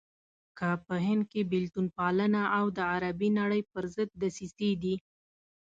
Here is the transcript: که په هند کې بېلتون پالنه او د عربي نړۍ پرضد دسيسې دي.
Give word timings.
که 0.57 0.69
په 0.85 0.95
هند 1.05 1.23
کې 1.31 1.41
بېلتون 1.51 1.85
پالنه 1.97 2.41
او 2.57 2.65
د 2.77 2.79
عربي 2.93 3.29
نړۍ 3.39 3.61
پرضد 3.71 4.09
دسيسې 4.21 4.71
دي. 4.83 4.95